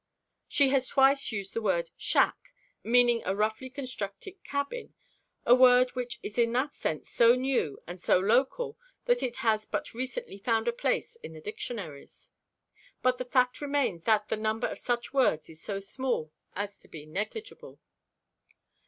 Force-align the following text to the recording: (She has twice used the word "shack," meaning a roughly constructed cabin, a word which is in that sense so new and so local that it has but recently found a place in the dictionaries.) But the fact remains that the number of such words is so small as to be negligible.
(She 0.47 0.69
has 0.69 0.87
twice 0.87 1.31
used 1.31 1.53
the 1.53 1.61
word 1.61 1.91
"shack," 1.95 2.55
meaning 2.83 3.21
a 3.23 3.35
roughly 3.35 3.69
constructed 3.69 4.43
cabin, 4.43 4.95
a 5.45 5.53
word 5.53 5.91
which 5.91 6.19
is 6.23 6.39
in 6.39 6.51
that 6.53 6.73
sense 6.73 7.07
so 7.07 7.35
new 7.35 7.79
and 7.85 8.01
so 8.01 8.17
local 8.17 8.79
that 9.05 9.21
it 9.21 9.35
has 9.45 9.67
but 9.67 9.93
recently 9.93 10.39
found 10.39 10.67
a 10.67 10.73
place 10.73 11.17
in 11.17 11.33
the 11.33 11.39
dictionaries.) 11.39 12.31
But 13.03 13.19
the 13.19 13.25
fact 13.25 13.61
remains 13.61 14.05
that 14.05 14.27
the 14.27 14.37
number 14.37 14.65
of 14.65 14.79
such 14.79 15.13
words 15.13 15.51
is 15.51 15.61
so 15.61 15.79
small 15.79 16.31
as 16.55 16.79
to 16.79 16.87
be 16.87 17.05
negligible. 17.05 17.77